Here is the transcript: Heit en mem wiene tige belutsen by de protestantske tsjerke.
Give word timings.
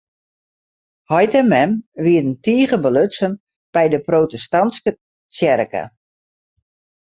Heit 1.13 1.33
en 1.41 1.47
mem 1.49 1.71
wiene 2.05 2.33
tige 2.45 2.77
belutsen 2.85 3.31
by 3.73 3.85
de 3.93 3.99
protestantske 4.09 4.91
tsjerke. 5.33 5.83